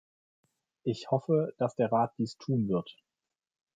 [0.83, 2.97] Ich hoffe, dass der Rat dies tun wird.